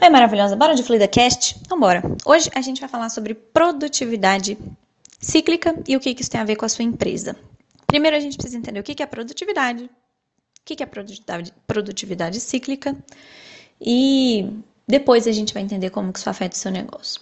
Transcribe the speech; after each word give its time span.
Oi, 0.00 0.08
maravilhosa. 0.08 0.56
Bora 0.56 0.74
de 0.74 0.82
Fluida 0.82 1.06
Cast? 1.06 1.56
Então, 1.60 1.78
bora. 1.78 2.02
Hoje 2.24 2.50
a 2.54 2.60
gente 2.60 2.80
vai 2.80 2.88
falar 2.88 3.08
sobre 3.08 3.34
produtividade 3.34 4.58
cíclica 5.20 5.74
e 5.86 5.96
o 5.96 6.00
que 6.00 6.10
isso 6.10 6.30
tem 6.30 6.40
a 6.40 6.44
ver 6.44 6.56
com 6.56 6.64
a 6.64 6.68
sua 6.68 6.84
empresa. 6.84 7.36
Primeiro, 7.86 8.16
a 8.16 8.20
gente 8.20 8.36
precisa 8.36 8.58
entender 8.58 8.80
o 8.80 8.82
que 8.82 9.02
é 9.02 9.06
produtividade, 9.06 9.84
o 9.84 9.90
que 10.64 10.82
é 10.82 10.86
produtividade, 10.86 11.52
produtividade 11.66 12.40
cíclica 12.40 12.96
e 13.80 14.48
depois 14.88 15.26
a 15.26 15.32
gente 15.32 15.54
vai 15.54 15.62
entender 15.62 15.90
como 15.90 16.12
que 16.12 16.18
isso 16.18 16.30
afeta 16.30 16.56
o 16.56 16.58
seu 16.58 16.72
negócio. 16.72 17.20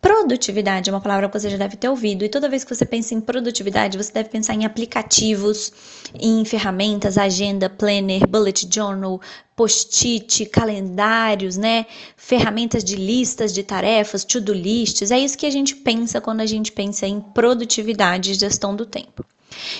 Produtividade 0.00 0.88
é 0.88 0.92
uma 0.92 1.00
palavra 1.00 1.28
que 1.28 1.38
você 1.38 1.50
já 1.50 1.56
deve 1.56 1.76
ter 1.76 1.88
ouvido, 1.88 2.24
e 2.24 2.28
toda 2.28 2.48
vez 2.48 2.62
que 2.62 2.74
você 2.74 2.84
pensa 2.84 3.14
em 3.14 3.20
produtividade, 3.20 3.96
você 3.96 4.12
deve 4.12 4.28
pensar 4.28 4.54
em 4.54 4.64
aplicativos, 4.64 5.72
em 6.14 6.44
ferramentas, 6.44 7.18
agenda, 7.18 7.68
planner, 7.68 8.26
bullet 8.28 8.68
journal, 8.72 9.20
post-it, 9.56 10.46
calendários, 10.46 11.56
né? 11.56 11.86
Ferramentas 12.16 12.84
de 12.84 12.94
listas 12.94 13.52
de 13.52 13.62
tarefas, 13.62 14.24
to-do 14.24 14.52
lists. 14.52 15.10
É 15.10 15.18
isso 15.18 15.36
que 15.36 15.46
a 15.46 15.50
gente 15.50 15.74
pensa 15.74 16.20
quando 16.20 16.40
a 16.40 16.46
gente 16.46 16.70
pensa 16.70 17.06
em 17.06 17.20
produtividade 17.20 18.30
e 18.30 18.34
gestão 18.34 18.76
do 18.76 18.84
tempo. 18.84 19.24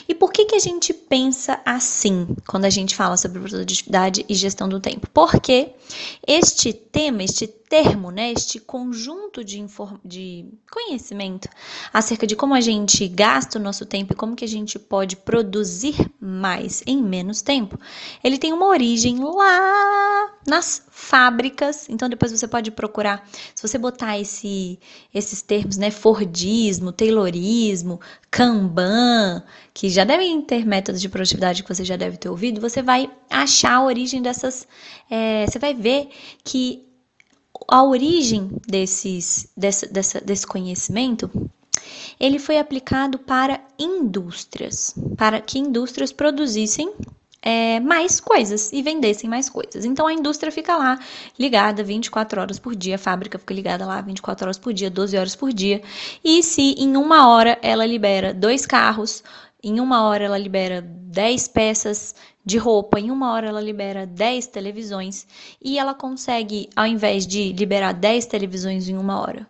E 0.08 0.14
por 0.14 0.32
que, 0.32 0.46
que 0.46 0.54
a 0.54 0.60
gente 0.60 0.94
pensa 0.94 1.60
assim 1.64 2.28
quando 2.46 2.64
a 2.64 2.70
gente 2.70 2.94
fala 2.94 3.16
sobre 3.16 3.40
produtividade 3.40 4.24
e 4.28 4.34
gestão 4.34 4.68
do 4.68 4.80
tempo? 4.80 5.08
Porque 5.12 5.70
este 6.26 6.72
tema, 6.72 7.22
este 7.22 7.46
termo, 7.68 8.10
né, 8.10 8.32
este 8.32 8.60
conjunto 8.60 9.44
de, 9.44 9.64
de 10.04 10.46
conhecimento 10.70 11.48
acerca 11.92 12.26
de 12.26 12.36
como 12.36 12.54
a 12.54 12.60
gente 12.60 13.06
gasta 13.08 13.58
o 13.58 13.62
nosso 13.62 13.84
tempo 13.84 14.12
e 14.12 14.16
como 14.16 14.36
que 14.36 14.44
a 14.44 14.48
gente 14.48 14.78
pode 14.78 15.16
produzir 15.16 15.96
mais 16.20 16.82
em 16.86 17.02
menos 17.02 17.42
tempo, 17.42 17.78
ele 18.22 18.38
tem 18.38 18.52
uma 18.52 18.66
origem 18.66 19.18
lá 19.18 20.32
nas 20.46 20.82
fábricas. 20.90 21.88
Então 21.88 22.08
depois 22.08 22.32
você 22.32 22.46
pode 22.46 22.70
procurar, 22.70 23.28
se 23.54 23.66
você 23.66 23.76
botar 23.76 24.18
esse, 24.18 24.78
esses 25.12 25.42
termos, 25.42 25.76
né, 25.76 25.90
Fordismo, 25.90 26.92
Taylorismo, 26.92 28.00
Kanban, 28.30 29.42
que 29.74 29.88
já 29.88 30.04
devem 30.04 30.40
ter 30.42 30.64
métodos 30.64 31.00
de 31.00 31.08
produtividade 31.08 31.62
que 31.62 31.74
você 31.74 31.84
já 31.84 31.96
deve 31.96 32.16
ter 32.16 32.28
ouvido, 32.28 32.60
você 32.60 32.82
vai 32.82 33.10
achar 33.28 33.74
a 33.74 33.84
origem 33.84 34.22
dessas, 34.22 34.66
é, 35.10 35.46
você 35.46 35.58
vai 35.58 35.74
ver 35.74 36.08
que 36.44 36.85
a 37.68 37.82
origem 37.82 38.50
desses, 38.66 39.48
desse, 39.56 39.86
dessa, 39.92 40.20
desse 40.20 40.46
conhecimento 40.46 41.30
ele 42.18 42.38
foi 42.38 42.58
aplicado 42.58 43.18
para 43.18 43.60
indústrias, 43.78 44.94
para 45.16 45.40
que 45.40 45.58
indústrias 45.58 46.12
produzissem 46.12 46.92
é, 47.42 47.78
mais 47.78 48.18
coisas 48.18 48.72
e 48.72 48.82
vendessem 48.82 49.28
mais 49.28 49.48
coisas. 49.48 49.84
Então 49.84 50.06
a 50.06 50.12
indústria 50.12 50.50
fica 50.50 50.76
lá 50.76 50.98
ligada 51.38 51.84
24 51.84 52.40
horas 52.40 52.58
por 52.58 52.74
dia, 52.74 52.96
a 52.96 52.98
fábrica 52.98 53.38
fica 53.38 53.54
ligada 53.54 53.86
lá 53.86 54.00
24 54.00 54.46
horas 54.46 54.58
por 54.58 54.72
dia, 54.72 54.90
12 54.90 55.16
horas 55.16 55.36
por 55.36 55.52
dia. 55.52 55.80
E 56.24 56.42
se 56.42 56.74
em 56.78 56.96
uma 56.96 57.28
hora 57.28 57.58
ela 57.62 57.86
libera 57.86 58.34
dois 58.34 58.66
carros, 58.66 59.22
em 59.62 59.78
uma 59.78 60.02
hora 60.02 60.24
ela 60.24 60.38
libera 60.38 60.82
10 60.82 61.48
peças 61.48 62.14
de 62.46 62.58
roupa, 62.58 63.00
em 63.00 63.10
uma 63.10 63.32
hora 63.32 63.48
ela 63.48 63.60
libera 63.60 64.06
10 64.06 64.46
televisões 64.46 65.26
e 65.60 65.80
ela 65.80 65.92
consegue, 65.92 66.70
ao 66.76 66.86
invés 66.86 67.26
de 67.26 67.52
liberar 67.52 67.92
10 67.92 68.24
televisões 68.26 68.88
em 68.88 68.96
uma 68.96 69.20
hora, 69.20 69.48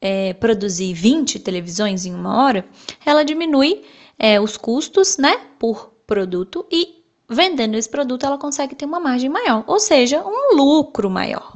é, 0.00 0.32
produzir 0.34 0.94
20 0.94 1.40
televisões 1.40 2.06
em 2.06 2.14
uma 2.14 2.40
hora, 2.40 2.64
ela 3.04 3.24
diminui 3.24 3.82
é, 4.16 4.40
os 4.40 4.56
custos 4.56 5.18
né, 5.18 5.36
por 5.58 5.92
produto 6.06 6.64
e 6.70 7.04
vendendo 7.28 7.76
esse 7.76 7.88
produto 7.88 8.24
ela 8.24 8.38
consegue 8.38 8.76
ter 8.76 8.84
uma 8.84 9.00
margem 9.00 9.28
maior, 9.28 9.64
ou 9.66 9.80
seja, 9.80 10.22
um 10.24 10.54
lucro 10.54 11.10
maior. 11.10 11.52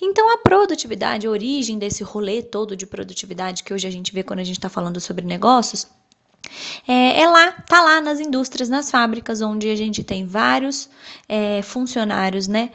Então 0.00 0.32
a 0.32 0.38
produtividade, 0.38 1.26
a 1.26 1.30
origem 1.30 1.78
desse 1.78 2.02
rolê 2.02 2.42
todo 2.42 2.74
de 2.74 2.86
produtividade 2.86 3.62
que 3.62 3.74
hoje 3.74 3.86
a 3.86 3.90
gente 3.90 4.14
vê 4.14 4.22
quando 4.22 4.38
a 4.38 4.44
gente 4.44 4.56
está 4.56 4.70
falando 4.70 4.98
sobre 4.98 5.26
negócios, 5.26 5.86
é, 6.86 7.20
é, 7.20 7.28
lá, 7.28 7.52
tá 7.52 7.80
lá 7.80 8.00
nas 8.00 8.20
indústrias, 8.20 8.68
nas 8.68 8.90
fábricas, 8.90 9.40
onde 9.40 9.70
a 9.70 9.76
gente 9.76 10.02
tem 10.02 10.26
vários 10.26 10.88
é, 11.28 11.62
funcionários, 11.62 12.48
né? 12.48 12.70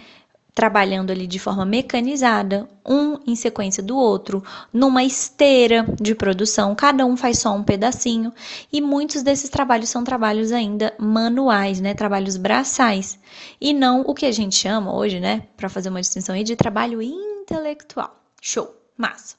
Trabalhando 0.53 1.11
ali 1.11 1.27
de 1.27 1.37
forma 1.37 1.63
mecanizada, 1.65 2.67
um 2.83 3.19
em 3.27 3.35
sequência 3.35 3.83
do 3.83 3.95
outro, 3.95 4.43
numa 4.73 5.03
esteira 5.03 5.85
de 6.01 6.15
produção, 6.15 6.73
cada 6.73 7.05
um 7.05 7.15
faz 7.15 7.37
só 7.37 7.53
um 7.53 7.61
pedacinho, 7.61 8.33
e 8.73 8.81
muitos 8.81 9.21
desses 9.21 9.49
trabalhos 9.49 9.89
são 9.89 10.03
trabalhos 10.03 10.51
ainda 10.51 10.93
manuais, 10.97 11.79
né? 11.79 11.93
Trabalhos 11.93 12.37
braçais, 12.37 13.19
e 13.61 13.73
não 13.73 14.01
o 14.01 14.15
que 14.15 14.25
a 14.25 14.31
gente 14.31 14.55
chama 14.55 14.95
hoje, 14.95 15.19
né? 15.19 15.43
Para 15.55 15.69
fazer 15.69 15.89
uma 15.89 16.01
distinção 16.01 16.33
aí, 16.33 16.43
de 16.43 16.55
trabalho 16.55 17.01
intelectual. 17.01 18.17
Show, 18.41 18.73
massa. 18.97 19.35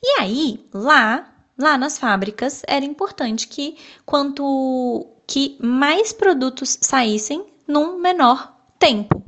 E 0.00 0.20
aí, 0.20 0.64
lá 0.72 1.31
lá 1.58 1.76
nas 1.76 1.98
fábricas 1.98 2.62
era 2.66 2.84
importante 2.84 3.48
que 3.48 3.76
quanto 4.04 5.06
que 5.26 5.56
mais 5.60 6.12
produtos 6.12 6.78
saíssem 6.80 7.46
num 7.66 7.98
menor 7.98 8.54
tempo. 8.78 9.22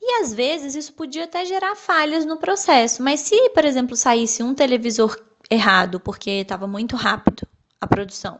E 0.00 0.20
às 0.20 0.34
vezes 0.34 0.74
isso 0.74 0.92
podia 0.92 1.24
até 1.24 1.44
gerar 1.46 1.74
falhas 1.74 2.26
no 2.26 2.36
processo, 2.36 3.02
mas 3.02 3.20
se, 3.20 3.50
por 3.50 3.64
exemplo, 3.64 3.96
saísse 3.96 4.42
um 4.42 4.54
televisor 4.54 5.18
errado 5.50 5.98
porque 5.98 6.30
estava 6.30 6.66
muito 6.66 6.94
rápido 6.94 7.48
a 7.80 7.86
produção, 7.86 8.38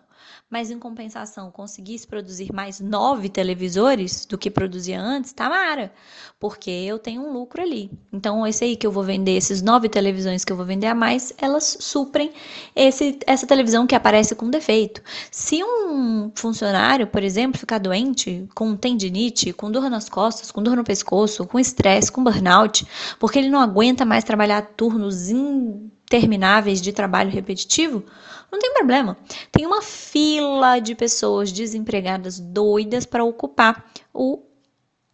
mas 0.51 0.71
em 0.71 0.79
compensação 0.79 1.51
conseguisse 1.51 2.07
produzir 2.07 2.53
mais 2.53 2.81
nove 2.81 3.29
televisores 3.29 4.27
do 4.27 4.39
que 4.39 4.51
produzia 4.51 5.01
antes, 5.01 5.33
tá 5.33 5.49
mara, 5.49 5.93
porque 6.39 6.71
eu 6.71 6.99
tenho 6.99 7.23
um 7.23 7.33
lucro 7.33 7.62
ali. 7.62 7.91
Então, 8.12 8.47
esse 8.47 8.65
aí 8.65 8.77
que 8.77 8.87
eu 8.87 8.93
vou 8.93 9.03
vender, 9.03 9.37
esses 9.37 9.62
nove 9.62 9.89
televisões 9.89 10.45
que 10.45 10.53
eu 10.53 10.57
vou 10.57 10.67
vender 10.67 10.87
a 10.87 10.95
mais, 10.95 11.33
elas 11.39 11.77
suprem 11.81 12.33
esse, 12.75 13.19
essa 13.27 13.47
televisão 13.47 13.87
que 13.87 13.95
aparece 13.95 14.35
com 14.35 14.51
defeito. 14.51 15.03
Se 15.31 15.62
um 15.65 16.31
funcionário, 16.35 17.06
por 17.06 17.23
exemplo, 17.23 17.59
ficar 17.59 17.79
doente 17.79 18.47
com 18.55 18.77
tendinite, 18.77 19.53
com 19.53 19.71
dor 19.71 19.89
nas 19.91 20.09
costas, 20.09 20.51
com 20.51 20.62
dor 20.62 20.77
no 20.77 20.85
pescoço, 20.85 21.47
com 21.47 21.59
estresse, 21.59 22.12
com 22.12 22.23
burnout, 22.23 22.87
porque 23.19 23.39
ele 23.39 23.49
não 23.49 23.61
aguenta 23.61 24.05
mais 24.05 24.25
trabalhar 24.25 24.62
turnos 24.77 25.29
intermináveis 26.05 26.81
de 26.81 26.93
trabalho 26.93 27.31
repetitivo, 27.31 28.05
não 28.51 28.59
tem 28.59 28.73
problema. 28.73 29.17
Tem 29.51 29.67
uma 29.67 29.83
fila 29.83 30.79
de 30.79 30.95
pessoas 30.95 31.51
desempregadas 31.51 32.39
doidas 32.39 33.05
para 33.05 33.25
ocupar 33.25 33.91
o, 34.13 34.43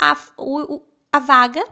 a, 0.01 0.17
o, 0.37 0.83
a 1.12 1.19
vaga 1.19 1.65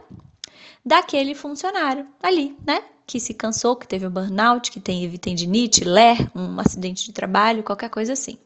daquele 0.83 1.35
funcionário 1.35 2.07
ali, 2.21 2.57
né? 2.65 2.83
Que 3.05 3.19
se 3.19 3.33
cansou, 3.33 3.75
que 3.75 3.87
teve 3.87 4.07
um 4.07 4.11
burnout, 4.11 4.71
que 4.71 4.79
teve 4.79 5.17
tendinite, 5.17 5.83
ler, 5.83 6.17
um 6.35 6.59
acidente 6.59 7.05
de 7.05 7.11
trabalho, 7.11 7.63
qualquer 7.63 7.89
coisa 7.89 8.13
assim. 8.13 8.37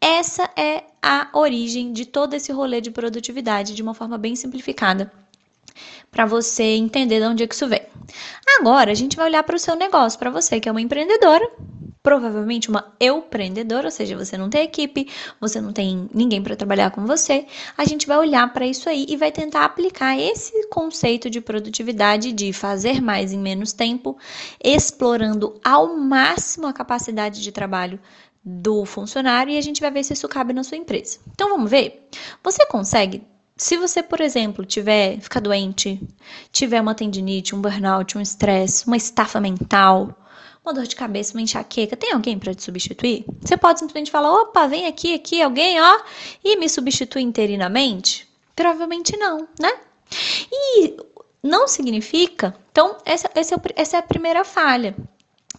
Essa 0.00 0.50
é 0.56 0.84
a 1.02 1.28
origem 1.34 1.92
de 1.92 2.06
todo 2.06 2.34
esse 2.34 2.50
rolê 2.52 2.80
de 2.80 2.90
produtividade 2.90 3.74
de 3.74 3.82
uma 3.82 3.94
forma 3.94 4.16
bem 4.16 4.34
simplificada 4.34 5.12
para 6.10 6.26
você 6.26 6.62
entender 6.62 7.20
de 7.20 7.26
onde 7.26 7.42
é 7.42 7.46
que 7.46 7.54
isso 7.54 7.68
vem. 7.68 7.82
Agora 8.58 8.90
a 8.90 8.94
gente 8.94 9.16
vai 9.16 9.26
olhar 9.26 9.42
para 9.42 9.56
o 9.56 9.58
seu 9.58 9.76
negócio, 9.76 10.18
para 10.18 10.30
você 10.30 10.60
que 10.60 10.68
é 10.68 10.72
uma 10.72 10.80
empreendedora, 10.80 11.48
provavelmente 12.02 12.70
uma 12.70 12.92
empreendedora, 13.00 13.86
ou 13.86 13.90
seja, 13.90 14.16
você 14.16 14.36
não 14.36 14.48
tem 14.48 14.62
equipe, 14.62 15.08
você 15.40 15.60
não 15.60 15.72
tem 15.72 16.08
ninguém 16.12 16.42
para 16.42 16.56
trabalhar 16.56 16.90
com 16.90 17.06
você. 17.06 17.46
A 17.76 17.84
gente 17.84 18.06
vai 18.06 18.18
olhar 18.18 18.50
para 18.52 18.66
isso 18.66 18.88
aí 18.88 19.06
e 19.08 19.16
vai 19.16 19.30
tentar 19.30 19.64
aplicar 19.64 20.18
esse 20.18 20.66
conceito 20.68 21.28
de 21.28 21.40
produtividade 21.40 22.32
de 22.32 22.52
fazer 22.52 23.00
mais 23.00 23.32
em 23.32 23.38
menos 23.38 23.72
tempo, 23.72 24.16
explorando 24.62 25.60
ao 25.62 25.96
máximo 25.96 26.66
a 26.66 26.72
capacidade 26.72 27.42
de 27.42 27.52
trabalho 27.52 28.00
do 28.42 28.86
funcionário 28.86 29.52
e 29.52 29.58
a 29.58 29.60
gente 29.60 29.82
vai 29.82 29.90
ver 29.90 30.02
se 30.02 30.14
isso 30.14 30.28
cabe 30.28 30.54
na 30.54 30.64
sua 30.64 30.78
empresa. 30.78 31.18
Então 31.34 31.50
vamos 31.50 31.70
ver? 31.70 32.08
Você 32.42 32.64
consegue 32.66 33.22
se 33.60 33.76
você, 33.76 34.02
por 34.02 34.22
exemplo, 34.22 34.64
tiver 34.64 35.20
ficar 35.20 35.38
doente, 35.38 36.00
tiver 36.50 36.80
uma 36.80 36.94
tendinite, 36.94 37.54
um 37.54 37.60
burnout, 37.60 38.16
um 38.16 38.20
estresse, 38.20 38.86
uma 38.86 38.96
estafa 38.96 39.38
mental, 39.38 40.18
uma 40.64 40.72
dor 40.72 40.86
de 40.86 40.96
cabeça, 40.96 41.34
uma 41.34 41.42
enxaqueca, 41.42 41.94
tem 41.94 42.10
alguém 42.10 42.38
para 42.38 42.54
te 42.54 42.62
substituir? 42.62 43.26
Você 43.38 43.58
pode 43.58 43.78
simplesmente 43.78 44.10
falar: 44.10 44.32
opa, 44.32 44.66
vem 44.66 44.86
aqui, 44.86 45.12
aqui, 45.12 45.42
alguém, 45.42 45.78
ó, 45.78 46.00
e 46.42 46.56
me 46.56 46.70
substitui 46.70 47.20
interinamente? 47.20 48.26
Provavelmente 48.56 49.14
não, 49.18 49.46
né? 49.60 49.72
E 50.50 50.96
não 51.42 51.68
significa. 51.68 52.56
Então, 52.72 52.96
essa, 53.04 53.28
é, 53.34 53.40
essa 53.76 53.96
é 53.96 54.00
a 54.00 54.02
primeira 54.02 54.42
falha. 54.42 54.96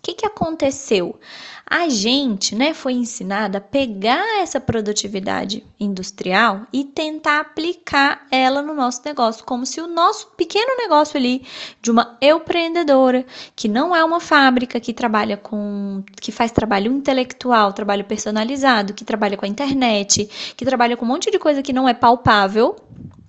O 0.01 0.03
que, 0.03 0.15
que 0.15 0.25
aconteceu? 0.25 1.19
A 1.63 1.88
gente 1.88 2.56
né, 2.56 2.74
foi 2.74 2.94
ensinada 2.94 3.59
a 3.59 3.62
pegar 3.62 4.42
essa 4.42 4.59
produtividade 4.59 5.63
industrial 5.80 6.65
e 6.74 6.83
tentar 6.83 7.39
aplicar 7.39 8.25
ela 8.31 8.63
no 8.63 8.74
nosso 8.74 9.03
negócio, 9.06 9.45
como 9.45 9.63
se 9.63 9.80
o 9.80 9.86
nosso 9.86 10.31
pequeno 10.36 10.75
negócio 10.75 11.18
ali, 11.18 11.45
de 11.80 11.92
uma 11.92 12.18
empreendedora, 12.19 13.24
que 13.56 13.68
não 13.68 13.95
é 13.95 14.03
uma 14.03 14.19
fábrica, 14.19 14.80
que 14.80 14.92
trabalha 14.92 15.38
com. 15.38 16.03
que 16.19 16.31
faz 16.31 16.51
trabalho 16.51 16.92
intelectual, 16.92 17.71
trabalho 17.71 18.03
personalizado, 18.03 18.95
que 18.95 19.06
trabalha 19.06 19.38
com 19.38 19.45
a 19.45 19.50
internet, 19.50 20.53
que 20.57 20.65
trabalha 20.65 20.98
com 20.98 21.06
um 21.06 21.09
monte 21.09 21.30
de 21.30 21.38
coisa 21.38 21.62
que 21.62 21.71
não 21.71 21.88
é 21.88 21.94
palpável, 21.94 22.75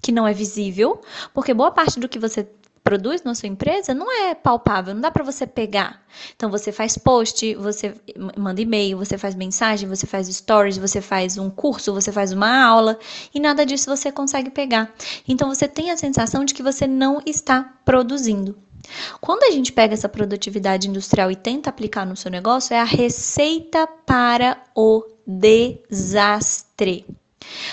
que 0.00 0.10
não 0.10 0.26
é 0.26 0.32
visível, 0.32 1.02
porque 1.34 1.52
boa 1.52 1.70
parte 1.70 2.00
do 2.00 2.08
que 2.08 2.19
você 2.19 2.48
produz 2.84 3.23
na 3.23 3.34
sua 3.34 3.49
empresa 3.49 3.94
não 3.94 4.11
é 4.11 4.34
palpável, 4.34 4.94
não 4.94 5.00
dá 5.00 5.11
para 5.11 5.25
você 5.25 5.46
pegar. 5.46 6.02
Então 6.34 6.50
você 6.50 6.73
faz 6.73 6.99
post, 6.99 7.55
você 7.55 7.94
manda 8.37 8.61
e-mail, 8.61 8.99
você 8.99 9.17
faz 9.17 9.34
mensagem, 9.34 9.88
você 9.88 10.06
faz 10.06 10.29
stories, 10.29 10.79
você 10.79 11.00
faz 11.00 11.38
um 11.38 11.49
curso, 11.49 11.94
você 11.94 12.11
faz 12.11 12.32
uma 12.32 12.64
aula 12.64 12.99
e 13.34 13.40
nada 13.40 13.64
disso 13.64 13.94
você 13.94 14.11
consegue 14.11 14.50
pegar. 14.50 14.93
Então 15.26 15.49
você 15.49 15.69
tem 15.69 15.90
a 15.90 15.96
sensação 15.96 16.44
de 16.44 16.55
que 16.55 16.62
você 16.62 16.87
não 16.87 17.23
está 17.25 17.62
produzindo. 17.84 18.56
Quando 19.20 19.44
a 19.44 19.50
gente 19.50 19.73
pega 19.73 19.94
essa 19.94 20.08
produtividade 20.08 20.88
industrial 20.88 21.31
e 21.31 21.37
tenta 21.37 21.70
aplicar 21.70 22.05
no 22.05 22.17
seu 22.17 22.31
negócio, 22.31 22.75
é 22.75 22.81
a 22.81 22.84
receita 22.84 23.87
para 23.87 24.61
o 24.75 25.05
desastre. 25.26 27.06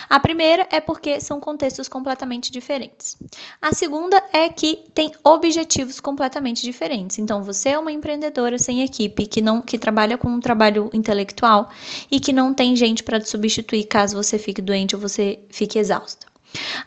A 0.09 0.19
primeira 0.19 0.67
é 0.71 0.79
porque 0.79 1.19
são 1.19 1.39
contextos 1.39 1.87
completamente 1.87 2.51
diferentes. 2.51 3.17
A 3.61 3.73
segunda 3.73 4.21
é 4.33 4.49
que 4.49 4.85
tem 4.93 5.11
objetivos 5.23 5.99
completamente 5.99 6.61
diferentes. 6.61 7.19
Então, 7.19 7.43
você 7.43 7.69
é 7.69 7.79
uma 7.79 7.91
empreendedora 7.91 8.57
sem 8.57 8.81
equipe 8.81 9.25
que 9.25 9.41
não 9.41 9.61
que 9.61 9.77
trabalha 9.77 10.17
com 10.17 10.29
um 10.29 10.39
trabalho 10.39 10.89
intelectual 10.93 11.69
e 12.09 12.19
que 12.19 12.33
não 12.33 12.53
tem 12.53 12.75
gente 12.75 13.03
para 13.03 13.19
te 13.19 13.29
substituir 13.29 13.85
caso 13.85 14.15
você 14.15 14.37
fique 14.37 14.61
doente 14.61 14.95
ou 14.95 15.01
você 15.01 15.39
fique 15.49 15.77
exausta. 15.77 16.27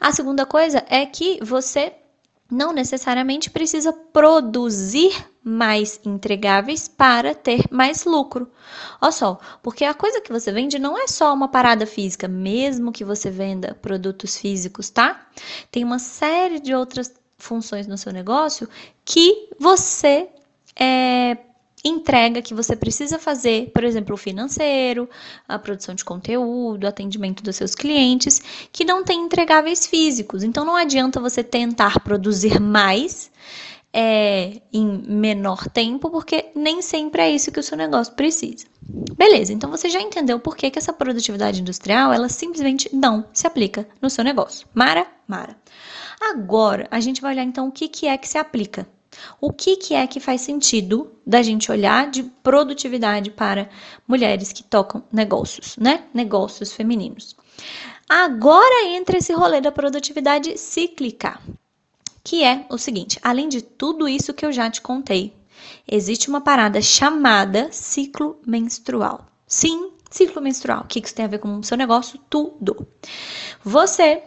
A 0.00 0.12
segunda 0.12 0.44
coisa 0.44 0.84
é 0.88 1.06
que 1.06 1.38
você 1.42 1.92
não 2.52 2.72
necessariamente 2.72 3.50
precisa 3.50 3.92
produzir 3.92 5.26
mais 5.42 5.98
entregáveis 6.04 6.86
para 6.86 7.34
ter 7.34 7.64
mais 7.70 8.04
lucro. 8.04 8.48
Olha 9.00 9.10
só, 9.10 9.40
porque 9.62 9.84
a 9.84 9.94
coisa 9.94 10.20
que 10.20 10.30
você 10.30 10.52
vende 10.52 10.78
não 10.78 10.96
é 10.96 11.08
só 11.08 11.32
uma 11.32 11.48
parada 11.48 11.86
física, 11.86 12.28
mesmo 12.28 12.92
que 12.92 13.04
você 13.04 13.30
venda 13.30 13.74
produtos 13.80 14.36
físicos, 14.36 14.90
tá? 14.90 15.26
Tem 15.70 15.82
uma 15.82 15.98
série 15.98 16.60
de 16.60 16.74
outras 16.74 17.12
funções 17.38 17.86
no 17.86 17.96
seu 17.96 18.12
negócio 18.12 18.68
que 19.04 19.48
você 19.58 20.28
é, 20.78 21.38
entrega 21.84 22.42
que 22.42 22.54
você 22.54 22.76
precisa 22.76 23.18
fazer, 23.18 23.70
por 23.72 23.82
exemplo, 23.82 24.14
o 24.14 24.18
financeiro, 24.18 25.08
a 25.48 25.58
produção 25.58 25.94
de 25.94 26.04
conteúdo, 26.04 26.86
atendimento 26.86 27.42
dos 27.42 27.56
seus 27.56 27.74
clientes, 27.74 28.40
que 28.70 28.84
não 28.84 29.02
tem 29.04 29.20
entregáveis 29.20 29.86
físicos. 29.86 30.42
Então 30.44 30.64
não 30.64 30.76
adianta 30.76 31.20
você 31.20 31.42
tentar 31.42 32.00
produzir 32.00 32.60
mais 32.60 33.30
é, 33.92 34.62
em 34.72 34.86
menor 35.06 35.68
tempo, 35.68 36.08
porque 36.10 36.50
nem 36.54 36.80
sempre 36.80 37.22
é 37.22 37.30
isso 37.30 37.52
que 37.52 37.60
o 37.60 37.62
seu 37.62 37.76
negócio 37.76 38.14
precisa. 38.14 38.66
Beleza, 39.16 39.52
então 39.52 39.70
você 39.70 39.90
já 39.90 40.00
entendeu 40.00 40.40
por 40.40 40.56
que, 40.56 40.70
que 40.70 40.78
essa 40.78 40.92
produtividade 40.92 41.60
industrial 41.60 42.12
ela 42.12 42.28
simplesmente 42.28 42.88
não 42.94 43.26
se 43.32 43.46
aplica 43.46 43.86
no 44.00 44.08
seu 44.08 44.24
negócio. 44.24 44.66
Mara? 44.72 45.06
Mara. 45.26 45.56
Agora 46.20 46.86
a 46.90 47.00
gente 47.00 47.20
vai 47.20 47.34
olhar 47.34 47.44
então 47.44 47.68
o 47.68 47.72
que, 47.72 47.88
que 47.88 48.06
é 48.06 48.16
que 48.16 48.28
se 48.28 48.38
aplica 48.38 48.86
o 49.40 49.52
que, 49.52 49.76
que 49.76 49.94
é 49.94 50.06
que 50.06 50.20
faz 50.20 50.40
sentido 50.40 51.12
da 51.26 51.42
gente 51.42 51.70
olhar 51.70 52.10
de 52.10 52.22
produtividade 52.22 53.30
para 53.30 53.68
mulheres 54.06 54.52
que 54.52 54.62
tocam 54.62 55.02
negócios, 55.12 55.76
né? 55.76 56.04
Negócios 56.12 56.72
femininos. 56.72 57.36
Agora 58.08 58.86
entra 58.88 59.18
esse 59.18 59.32
rolê 59.32 59.60
da 59.60 59.72
produtividade 59.72 60.58
cíclica, 60.58 61.40
que 62.22 62.44
é 62.44 62.66
o 62.70 62.78
seguinte: 62.78 63.18
além 63.22 63.48
de 63.48 63.62
tudo 63.62 64.08
isso 64.08 64.34
que 64.34 64.44
eu 64.44 64.52
já 64.52 64.70
te 64.70 64.80
contei, 64.80 65.34
existe 65.90 66.28
uma 66.28 66.40
parada 66.40 66.80
chamada 66.80 67.70
ciclo 67.72 68.38
menstrual. 68.46 69.26
Sim, 69.46 69.92
ciclo 70.10 70.42
menstrual. 70.42 70.82
O 70.82 70.86
que 70.86 70.98
isso 70.98 71.14
tem 71.14 71.24
a 71.24 71.28
ver 71.28 71.38
com 71.38 71.58
o 71.58 71.64
seu 71.64 71.76
negócio? 71.76 72.18
Tudo. 72.28 72.86
Você 73.64 74.22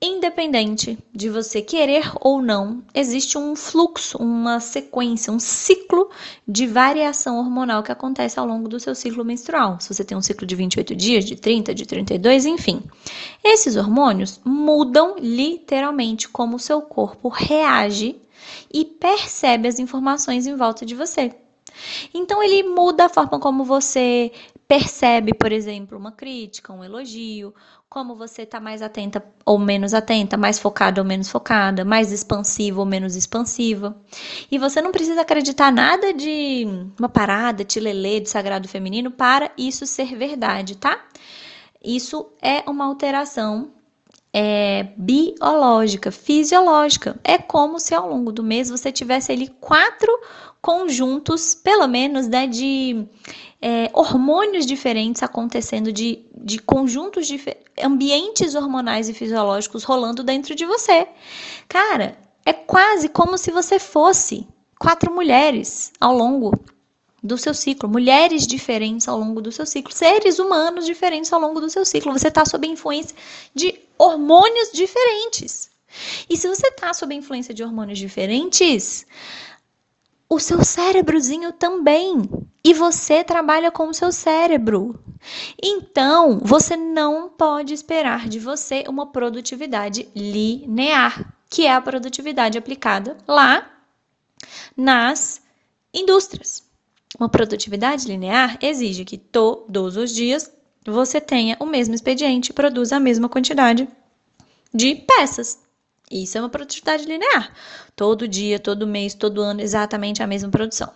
Independente 0.00 0.98
de 1.10 1.30
você 1.30 1.62
querer 1.62 2.12
ou 2.20 2.42
não, 2.42 2.82
existe 2.94 3.38
um 3.38 3.56
fluxo, 3.56 4.18
uma 4.18 4.60
sequência, 4.60 5.32
um 5.32 5.38
ciclo 5.38 6.10
de 6.46 6.66
variação 6.66 7.38
hormonal 7.38 7.82
que 7.82 7.90
acontece 7.90 8.38
ao 8.38 8.44
longo 8.44 8.68
do 8.68 8.78
seu 8.78 8.94
ciclo 8.94 9.24
menstrual. 9.24 9.80
Se 9.80 9.94
você 9.94 10.04
tem 10.04 10.14
um 10.14 10.20
ciclo 10.20 10.46
de 10.46 10.54
28 10.54 10.94
dias, 10.94 11.24
de 11.24 11.34
30, 11.34 11.74
de 11.74 11.86
32, 11.86 12.44
enfim. 12.44 12.82
Esses 13.42 13.74
hormônios 13.74 14.38
mudam 14.44 15.16
literalmente 15.18 16.28
como 16.28 16.56
o 16.56 16.60
seu 16.60 16.82
corpo 16.82 17.30
reage 17.30 18.20
e 18.70 18.84
percebe 18.84 19.66
as 19.66 19.78
informações 19.78 20.46
em 20.46 20.56
volta 20.56 20.84
de 20.84 20.94
você. 20.94 21.34
Então 22.12 22.42
ele 22.42 22.62
muda 22.62 23.06
a 23.06 23.08
forma 23.08 23.38
como 23.38 23.64
você 23.64 24.30
percebe, 24.68 25.32
por 25.32 25.52
exemplo, 25.52 25.96
uma 25.96 26.12
crítica, 26.12 26.72
um 26.72 26.82
elogio, 26.82 27.54
como 27.88 28.16
você 28.16 28.42
está 28.42 28.58
mais 28.58 28.82
atenta 28.82 29.24
ou 29.44 29.58
menos 29.58 29.94
atenta, 29.94 30.36
mais 30.36 30.58
focada 30.58 31.00
ou 31.00 31.06
menos 31.06 31.30
focada, 31.30 31.84
mais 31.84 32.10
expansiva 32.12 32.80
ou 32.80 32.86
menos 32.86 33.14
expansiva. 33.14 33.96
E 34.50 34.58
você 34.58 34.82
não 34.82 34.90
precisa 34.90 35.20
acreditar 35.20 35.72
nada 35.72 36.12
de 36.12 36.66
uma 36.98 37.08
parada, 37.08 37.64
tilelê, 37.64 38.20
de 38.20 38.28
sagrado 38.28 38.68
feminino 38.68 39.10
para 39.10 39.50
isso 39.56 39.86
ser 39.86 40.16
verdade, 40.16 40.76
tá? 40.76 41.00
Isso 41.82 42.32
é 42.42 42.68
uma 42.68 42.86
alteração 42.86 43.70
é, 44.32 44.88
biológica, 44.96 46.10
fisiológica. 46.10 47.18
É 47.22 47.38
como 47.38 47.78
se 47.78 47.94
ao 47.94 48.08
longo 48.08 48.32
do 48.32 48.42
mês 48.42 48.68
você 48.68 48.90
tivesse 48.90 49.32
ali 49.32 49.48
quatro 49.60 50.12
conjuntos, 50.66 51.54
pelo 51.54 51.86
menos, 51.86 52.26
né, 52.26 52.48
de 52.48 53.06
é, 53.62 53.88
hormônios 53.92 54.66
diferentes 54.66 55.22
acontecendo, 55.22 55.92
de, 55.92 56.26
de 56.34 56.58
conjuntos 56.58 57.28
de 57.28 57.40
ambientes 57.80 58.56
hormonais 58.56 59.08
e 59.08 59.14
fisiológicos 59.14 59.84
rolando 59.84 60.24
dentro 60.24 60.56
de 60.56 60.66
você. 60.66 61.06
Cara, 61.68 62.18
é 62.44 62.52
quase 62.52 63.08
como 63.08 63.38
se 63.38 63.52
você 63.52 63.78
fosse 63.78 64.44
quatro 64.76 65.14
mulheres 65.14 65.92
ao 66.00 66.12
longo 66.12 66.52
do 67.22 67.38
seu 67.38 67.54
ciclo, 67.54 67.88
mulheres 67.88 68.44
diferentes 68.44 69.06
ao 69.06 69.20
longo 69.20 69.40
do 69.40 69.52
seu 69.52 69.66
ciclo, 69.66 69.92
seres 69.94 70.40
humanos 70.40 70.84
diferentes 70.84 71.32
ao 71.32 71.40
longo 71.40 71.60
do 71.60 71.70
seu 71.70 71.84
ciclo. 71.84 72.12
Você 72.12 72.26
está 72.26 72.44
sob 72.44 72.66
influência 72.66 73.14
de 73.54 73.72
hormônios 73.96 74.72
diferentes. 74.72 75.70
E 76.28 76.36
se 76.36 76.48
você 76.48 76.66
está 76.66 76.92
sob 76.92 77.14
influência 77.14 77.54
de 77.54 77.62
hormônios 77.62 78.00
diferentes, 78.00 79.06
o 80.28 80.38
seu 80.38 80.64
cérebrozinho 80.64 81.52
também. 81.52 82.22
E 82.64 82.74
você 82.74 83.22
trabalha 83.22 83.70
com 83.70 83.88
o 83.88 83.94
seu 83.94 84.10
cérebro. 84.10 84.98
Então, 85.62 86.40
você 86.42 86.76
não 86.76 87.28
pode 87.28 87.72
esperar 87.72 88.28
de 88.28 88.38
você 88.38 88.84
uma 88.88 89.06
produtividade 89.06 90.08
linear, 90.14 91.34
que 91.48 91.66
é 91.66 91.72
a 91.72 91.80
produtividade 91.80 92.58
aplicada 92.58 93.16
lá 93.26 93.70
nas 94.76 95.40
indústrias. 95.94 96.64
Uma 97.18 97.28
produtividade 97.28 98.06
linear 98.06 98.58
exige 98.60 99.04
que 99.04 99.16
todos 99.16 99.96
os 99.96 100.12
dias 100.12 100.50
você 100.84 101.20
tenha 101.20 101.56
o 101.58 101.66
mesmo 101.66 101.94
expediente 101.94 102.52
produza 102.52 102.96
a 102.96 103.00
mesma 103.00 103.28
quantidade 103.28 103.88
de 104.72 104.94
peças. 104.94 105.65
Isso 106.10 106.38
é 106.38 106.40
uma 106.40 106.48
produtividade 106.48 107.04
linear. 107.04 107.52
Todo 107.94 108.28
dia, 108.28 108.58
todo 108.58 108.86
mês, 108.86 109.14
todo 109.14 109.40
ano, 109.40 109.60
exatamente 109.60 110.22
a 110.22 110.26
mesma 110.26 110.50
produção. 110.50 110.92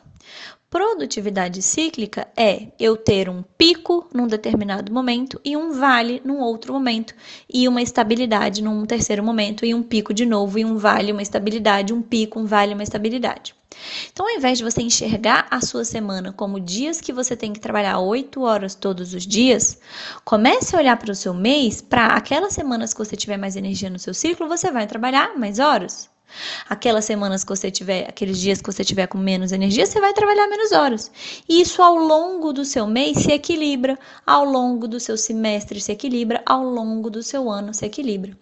Produtividade 0.70 1.62
cíclica 1.62 2.28
é 2.36 2.68
eu 2.78 2.96
ter 2.96 3.28
um 3.28 3.42
pico 3.58 4.08
num 4.14 4.28
determinado 4.28 4.92
momento 4.92 5.40
e 5.44 5.56
um 5.56 5.72
vale 5.72 6.22
num 6.24 6.38
outro 6.38 6.72
momento, 6.72 7.12
e 7.52 7.66
uma 7.66 7.82
estabilidade 7.82 8.62
num 8.62 8.86
terceiro 8.86 9.20
momento, 9.20 9.66
e 9.66 9.74
um 9.74 9.82
pico 9.82 10.14
de 10.14 10.24
novo, 10.24 10.60
e 10.60 10.64
um 10.64 10.76
vale, 10.76 11.10
uma 11.10 11.22
estabilidade, 11.22 11.92
um 11.92 12.00
pico, 12.00 12.38
um 12.38 12.46
vale, 12.46 12.72
uma 12.72 12.84
estabilidade. 12.84 13.52
Então, 14.12 14.24
ao 14.28 14.36
invés 14.36 14.58
de 14.58 14.64
você 14.64 14.80
enxergar 14.80 15.48
a 15.50 15.60
sua 15.60 15.84
semana 15.84 16.32
como 16.32 16.60
dias 16.60 17.00
que 17.00 17.12
você 17.12 17.34
tem 17.34 17.52
que 17.52 17.58
trabalhar 17.58 17.98
8 17.98 18.40
horas 18.40 18.76
todos 18.76 19.12
os 19.12 19.26
dias, 19.26 19.76
comece 20.24 20.76
a 20.76 20.78
olhar 20.78 20.96
para 20.96 21.10
o 21.10 21.16
seu 21.16 21.34
mês, 21.34 21.82
para 21.82 22.06
aquelas 22.14 22.52
semanas 22.52 22.94
que 22.94 23.04
você 23.04 23.16
tiver 23.16 23.36
mais 23.36 23.56
energia 23.56 23.90
no 23.90 23.98
seu 23.98 24.14
ciclo, 24.14 24.46
você 24.46 24.70
vai 24.70 24.86
trabalhar 24.86 25.36
mais 25.36 25.58
horas. 25.58 26.08
Aquelas 26.68 27.04
semanas 27.04 27.44
que 27.44 27.50
você 27.50 27.70
tiver, 27.70 28.08
aqueles 28.08 28.38
dias 28.38 28.60
que 28.60 28.70
você 28.70 28.84
tiver 28.84 29.06
com 29.06 29.18
menos 29.18 29.52
energia, 29.52 29.86
você 29.86 30.00
vai 30.00 30.12
trabalhar 30.12 30.46
menos 30.48 30.72
horas. 30.72 31.10
E 31.48 31.60
isso 31.60 31.82
ao 31.82 31.96
longo 31.96 32.52
do 32.52 32.64
seu 32.64 32.86
mês 32.86 33.18
se 33.18 33.32
equilibra, 33.32 33.98
ao 34.26 34.44
longo 34.44 34.86
do 34.86 35.00
seu 35.00 35.16
semestre 35.16 35.80
se 35.80 35.92
equilibra, 35.92 36.42
ao 36.46 36.62
longo 36.62 37.10
do 37.10 37.22
seu 37.22 37.50
ano 37.50 37.74
se 37.74 37.84
equilibra. 37.84 38.36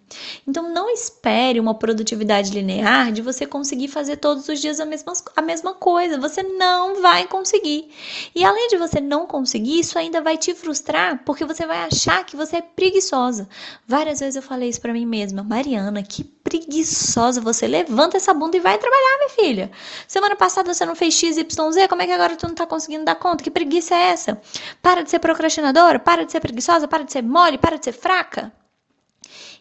Então 0.47 0.73
não 0.73 0.91
espere 0.91 1.61
uma 1.61 1.75
produtividade 1.75 2.51
linear 2.51 3.13
de 3.13 3.23
você 3.23 3.47
conseguir 3.47 3.89
fazer 3.89 4.17
todos 4.17 4.49
os 4.49 4.61
dias 4.61 4.81
a 4.81 4.85
mesma, 4.87 5.13
a 5.37 5.43
mesma 5.43 5.75
coisa. 5.75 6.19
Você 6.19 6.43
não 6.43 7.01
vai 7.03 7.27
conseguir. 7.27 7.91
E 8.35 8.45
além 8.45 8.69
de 8.69 8.77
você 8.77 9.01
não 9.01 9.27
conseguir, 9.27 9.81
isso 9.81 9.99
ainda 9.99 10.21
vai 10.21 10.37
te 10.37 10.55
frustrar, 10.55 11.23
porque 11.25 11.45
você 11.45 11.67
vai 11.67 11.79
achar 11.85 12.25
que 12.25 12.37
você 12.37 12.57
é 12.57 12.63
preguiçosa. 12.63 13.49
Várias 13.87 14.21
vezes 14.21 14.37
eu 14.37 14.43
falei 14.43 14.69
isso 14.69 14.81
para 14.81 14.93
mim 14.93 15.07
mesma, 15.07 15.43
Mariana, 15.43 16.03
que 16.03 16.25
preguiçosa 16.49 17.43
você 17.43 17.67
levanta 17.67 18.17
essa 18.17 18.33
bunda 18.33 18.57
e 18.57 18.61
vai 18.61 18.79
trabalhar, 18.79 19.19
minha 19.19 19.29
filha. 19.29 19.71
Semana 20.07 20.35
passada 20.35 20.73
você 20.73 20.87
não 20.87 20.97
fez 20.97 21.13
X, 21.13 21.37
Y, 21.37 21.73
Z, 21.73 21.89
como 21.89 22.01
é 22.01 22.07
que 22.07 22.13
agora 22.13 22.37
tu 22.37 22.49
não 22.49 22.55
tá 22.55 22.67
conseguindo 22.67 23.05
dar 23.05 23.17
conta? 23.17 23.45
Que 23.45 23.51
preguiça 23.51 23.95
é 23.95 24.11
essa? 24.11 24.41
Para 24.81 25.03
de 25.03 25.11
ser 25.11 25.19
procrastinadora, 25.19 25.99
para 25.99 26.25
de 26.25 26.33
ser 26.33 26.41
preguiçosa, 26.41 26.89
para 26.89 27.05
de 27.05 27.13
ser 27.13 27.23
mole, 27.23 27.59
para 27.59 27.77
de 27.77 27.85
ser 27.85 27.93
fraca. 27.93 28.51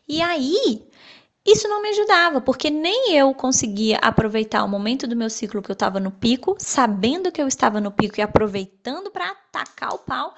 E 0.08 0.22
aí, 0.22 0.88
isso 1.46 1.68
não 1.68 1.82
me 1.82 1.90
ajudava, 1.90 2.40
porque 2.40 2.70
nem 2.70 3.14
eu 3.18 3.34
conseguia 3.34 3.98
aproveitar 4.02 4.64
o 4.64 4.70
momento 4.70 5.06
do 5.06 5.16
meu 5.16 5.30
ciclo 5.30 5.62
que 5.62 5.70
eu 5.70 5.74
estava 5.74 6.00
no 6.00 6.12
pico, 6.12 6.56
sabendo 6.58 7.34
que 7.34 7.42
eu 7.42 7.48
estava 7.48 7.82
no 7.82 7.92
pico 7.92 8.18
e 8.18 8.22
aproveitando 8.22 9.12
para 9.12 9.32
atacar 9.32 9.94
o 9.94 10.00
pau 10.00 10.34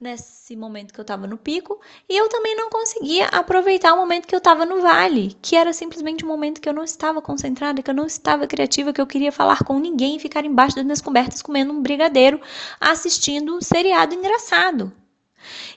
nesse 0.00 0.56
momento 0.56 0.94
que 0.94 0.98
eu 0.98 1.02
estava 1.02 1.26
no 1.26 1.36
pico, 1.36 1.78
e 2.08 2.16
eu 2.16 2.26
também 2.30 2.56
não 2.56 2.70
conseguia 2.70 3.26
aproveitar 3.26 3.92
o 3.92 3.98
momento 3.98 4.26
que 4.26 4.34
eu 4.34 4.38
estava 4.38 4.64
no 4.64 4.80
vale, 4.80 5.36
que 5.42 5.54
era 5.54 5.74
simplesmente 5.74 6.24
um 6.24 6.28
momento 6.28 6.58
que 6.60 6.68
eu 6.68 6.72
não 6.72 6.82
estava 6.82 7.20
concentrada, 7.20 7.82
que 7.82 7.90
eu 7.90 7.94
não 7.94 8.06
estava 8.06 8.46
criativa, 8.46 8.94
que 8.94 9.00
eu 9.00 9.06
queria 9.06 9.30
falar 9.30 9.62
com 9.62 9.78
ninguém 9.78 10.16
e 10.16 10.18
ficar 10.18 10.44
embaixo 10.46 10.76
das 10.76 10.84
minhas 10.84 11.02
cobertas 11.02 11.42
comendo 11.42 11.72
um 11.72 11.82
brigadeiro, 11.82 12.40
assistindo 12.80 13.54
um 13.54 13.60
seriado 13.60 14.14
engraçado. 14.14 14.90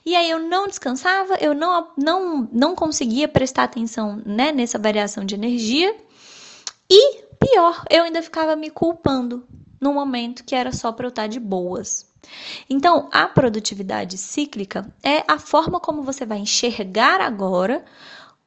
E 0.06 0.16
aí 0.16 0.30
eu 0.30 0.38
não 0.38 0.66
descansava, 0.68 1.34
eu 1.34 1.54
não, 1.54 1.88
não, 1.96 2.48
não 2.50 2.74
conseguia 2.74 3.28
prestar 3.28 3.64
atenção 3.64 4.22
né, 4.24 4.52
nessa 4.52 4.78
variação 4.78 5.24
de 5.24 5.34
energia. 5.34 5.94
E 6.90 7.22
pior, 7.38 7.84
eu 7.90 8.04
ainda 8.04 8.22
ficava 8.22 8.56
me 8.56 8.70
culpando 8.70 9.46
no 9.84 9.92
momento 9.92 10.44
que 10.44 10.54
era 10.54 10.72
só 10.72 10.90
para 10.90 11.04
eu 11.04 11.10
estar 11.10 11.26
de 11.26 11.38
boas. 11.38 12.06
Então, 12.70 13.06
a 13.12 13.28
produtividade 13.28 14.16
cíclica 14.16 14.90
é 15.02 15.22
a 15.28 15.38
forma 15.38 15.78
como 15.78 16.02
você 16.02 16.24
vai 16.24 16.38
enxergar 16.38 17.20
agora 17.20 17.84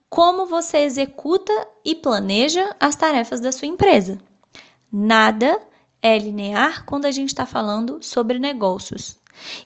como 0.10 0.48
você 0.48 0.80
executa 0.80 1.54
e 1.86 1.94
planeja 1.94 2.76
as 2.80 2.96
tarefas 2.96 3.40
da 3.40 3.52
sua 3.52 3.68
empresa. 3.68 4.18
Nada 4.92 5.62
é 6.02 6.18
linear 6.18 6.86
quando 6.86 7.06
a 7.06 7.12
gente 7.12 7.30
está 7.30 7.46
falando 7.46 8.00
sobre 8.02 8.40
negócios. 8.40 9.20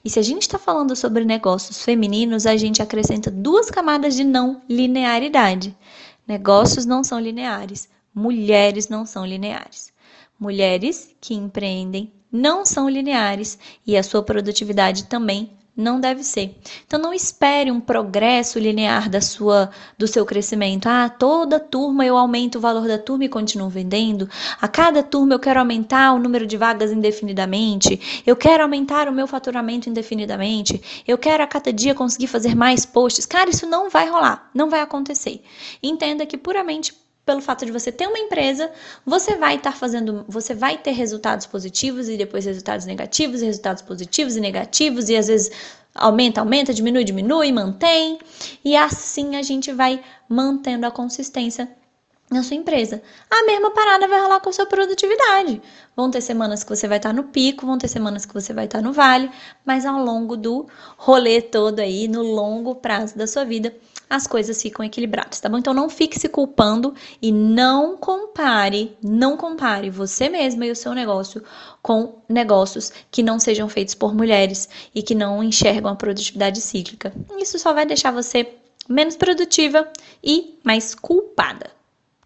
E 0.04 0.10
se 0.10 0.18
a 0.18 0.22
gente 0.22 0.42
está 0.42 0.58
falando 0.58 0.94
sobre 0.94 1.24
negócios 1.24 1.82
femininos, 1.82 2.44
a 2.44 2.54
gente 2.54 2.82
acrescenta 2.82 3.30
duas 3.30 3.70
camadas 3.70 4.14
de 4.14 4.24
não 4.24 4.60
linearidade. 4.68 5.74
Negócios 6.26 6.84
não 6.84 7.02
são 7.02 7.18
lineares, 7.18 7.88
mulheres 8.14 8.88
não 8.88 9.06
são 9.06 9.24
lineares. 9.24 9.91
Mulheres 10.42 11.14
que 11.20 11.34
empreendem 11.34 12.12
não 12.32 12.64
são 12.64 12.88
lineares 12.88 13.56
e 13.86 13.96
a 13.96 14.02
sua 14.02 14.24
produtividade 14.24 15.04
também 15.04 15.52
não 15.76 16.00
deve 16.00 16.24
ser. 16.24 16.58
Então 16.84 16.98
não 16.98 17.14
espere 17.14 17.70
um 17.70 17.80
progresso 17.80 18.58
linear 18.58 19.08
da 19.08 19.20
sua 19.20 19.70
do 19.96 20.08
seu 20.08 20.26
crescimento. 20.26 20.88
Ah, 20.88 21.08
toda 21.08 21.60
turma 21.60 22.04
eu 22.04 22.16
aumento 22.16 22.56
o 22.56 22.60
valor 22.60 22.88
da 22.88 22.98
turma 22.98 23.24
e 23.24 23.28
continuo 23.28 23.68
vendendo. 23.68 24.28
A 24.60 24.66
cada 24.66 25.00
turma 25.00 25.34
eu 25.34 25.38
quero 25.38 25.60
aumentar 25.60 26.12
o 26.12 26.18
número 26.18 26.44
de 26.44 26.56
vagas 26.56 26.90
indefinidamente. 26.90 28.22
Eu 28.26 28.34
quero 28.34 28.64
aumentar 28.64 29.08
o 29.08 29.12
meu 29.12 29.28
faturamento 29.28 29.88
indefinidamente. 29.88 31.04
Eu 31.06 31.16
quero 31.16 31.44
a 31.44 31.46
cada 31.46 31.72
dia 31.72 31.94
conseguir 31.94 32.26
fazer 32.26 32.56
mais 32.56 32.84
posts. 32.84 33.26
Cara, 33.26 33.48
isso 33.48 33.64
não 33.64 33.88
vai 33.88 34.10
rolar, 34.10 34.50
não 34.52 34.68
vai 34.68 34.80
acontecer. 34.80 35.40
Entenda 35.80 36.26
que 36.26 36.36
puramente 36.36 36.92
pelo 37.32 37.40
fato 37.40 37.64
de 37.64 37.72
você 37.72 37.90
ter 37.90 38.06
uma 38.06 38.18
empresa, 38.18 38.70
você 39.06 39.36
vai 39.36 39.56
estar 39.56 39.72
fazendo, 39.72 40.22
você 40.28 40.54
vai 40.54 40.76
ter 40.76 40.90
resultados 40.90 41.46
positivos 41.46 42.10
e 42.10 42.16
depois 42.18 42.44
resultados 42.44 42.84
negativos, 42.84 43.40
e 43.40 43.46
resultados 43.46 43.82
positivos 43.82 44.36
e 44.36 44.40
negativos, 44.40 45.08
e 45.08 45.16
às 45.16 45.28
vezes 45.28 45.50
aumenta, 45.94 46.40
aumenta, 46.40 46.74
diminui, 46.74 47.04
diminui, 47.04 47.50
mantém, 47.50 48.18
e 48.62 48.76
assim 48.76 49.36
a 49.36 49.42
gente 49.42 49.72
vai 49.72 50.02
mantendo 50.28 50.86
a 50.86 50.90
consistência 50.90 51.66
na 52.30 52.42
sua 52.42 52.56
empresa. 52.56 53.02
A 53.30 53.46
mesma 53.46 53.70
parada 53.70 54.06
vai 54.06 54.20
rolar 54.20 54.40
com 54.40 54.50
a 54.50 54.52
sua 54.52 54.66
produtividade. 54.66 55.60
Vão 55.96 56.10
ter 56.10 56.20
semanas 56.20 56.62
que 56.62 56.70
você 56.74 56.86
vai 56.86 56.98
estar 56.98 57.12
no 57.14 57.24
pico, 57.24 57.66
vão 57.66 57.78
ter 57.78 57.88
semanas 57.88 58.26
que 58.26 58.34
você 58.34 58.52
vai 58.52 58.66
estar 58.66 58.82
no 58.82 58.92
vale, 58.92 59.30
mas 59.64 59.86
ao 59.86 60.02
longo 60.02 60.36
do 60.36 60.66
rolê 60.98 61.40
todo 61.40 61.80
aí, 61.80 62.08
no 62.08 62.22
longo 62.22 62.74
prazo 62.74 63.16
da 63.16 63.26
sua 63.26 63.44
vida, 63.44 63.74
as 64.12 64.26
coisas 64.26 64.60
ficam 64.60 64.84
equilibradas, 64.84 65.40
tá 65.40 65.48
bom? 65.48 65.56
Então 65.56 65.72
não 65.72 65.88
fique 65.88 66.20
se 66.20 66.28
culpando 66.28 66.94
e 67.22 67.32
não 67.32 67.96
compare, 67.96 68.94
não 69.02 69.38
compare 69.38 69.88
você 69.88 70.28
mesma 70.28 70.66
e 70.66 70.70
o 70.70 70.76
seu 70.76 70.92
negócio 70.92 71.42
com 71.80 72.22
negócios 72.28 72.92
que 73.10 73.22
não 73.22 73.40
sejam 73.40 73.70
feitos 73.70 73.94
por 73.94 74.14
mulheres 74.14 74.68
e 74.94 75.02
que 75.02 75.14
não 75.14 75.42
enxergam 75.42 75.90
a 75.90 75.96
produtividade 75.96 76.60
cíclica. 76.60 77.10
Isso 77.38 77.58
só 77.58 77.72
vai 77.72 77.86
deixar 77.86 78.10
você 78.10 78.54
menos 78.86 79.16
produtiva 79.16 79.88
e 80.22 80.58
mais 80.62 80.94
culpada. 80.94 81.70